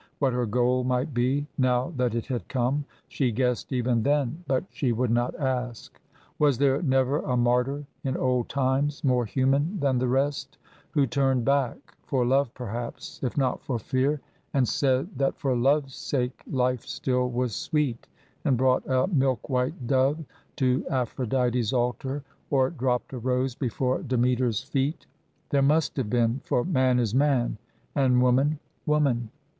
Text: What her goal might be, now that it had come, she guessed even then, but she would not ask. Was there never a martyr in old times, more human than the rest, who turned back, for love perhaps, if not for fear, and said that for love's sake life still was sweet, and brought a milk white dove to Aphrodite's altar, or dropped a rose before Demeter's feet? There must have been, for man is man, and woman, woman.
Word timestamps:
What 0.17 0.33
her 0.33 0.47
goal 0.47 0.83
might 0.83 1.13
be, 1.13 1.45
now 1.59 1.93
that 1.95 2.15
it 2.15 2.25
had 2.25 2.47
come, 2.47 2.85
she 3.07 3.31
guessed 3.31 3.71
even 3.71 4.01
then, 4.01 4.43
but 4.47 4.63
she 4.71 4.91
would 4.93 5.11
not 5.11 5.35
ask. 5.35 6.01
Was 6.39 6.57
there 6.57 6.81
never 6.81 7.19
a 7.19 7.37
martyr 7.37 7.85
in 8.03 8.17
old 8.17 8.49
times, 8.49 9.03
more 9.03 9.25
human 9.27 9.79
than 9.79 9.99
the 9.99 10.07
rest, 10.07 10.57
who 10.89 11.05
turned 11.05 11.45
back, 11.45 11.77
for 12.01 12.25
love 12.25 12.51
perhaps, 12.55 13.19
if 13.21 13.37
not 13.37 13.61
for 13.63 13.77
fear, 13.77 14.19
and 14.55 14.67
said 14.67 15.07
that 15.19 15.37
for 15.37 15.55
love's 15.55 15.93
sake 15.97 16.41
life 16.49 16.81
still 16.83 17.29
was 17.29 17.55
sweet, 17.55 18.07
and 18.43 18.57
brought 18.57 18.83
a 18.87 19.05
milk 19.05 19.49
white 19.51 19.85
dove 19.85 20.17
to 20.55 20.83
Aphrodite's 20.89 21.73
altar, 21.73 22.23
or 22.49 22.71
dropped 22.71 23.13
a 23.13 23.19
rose 23.19 23.53
before 23.53 24.01
Demeter's 24.01 24.63
feet? 24.63 25.05
There 25.51 25.61
must 25.61 25.95
have 25.97 26.09
been, 26.09 26.41
for 26.43 26.65
man 26.65 26.97
is 26.97 27.13
man, 27.13 27.59
and 27.93 28.19
woman, 28.19 28.57
woman. 28.87 29.29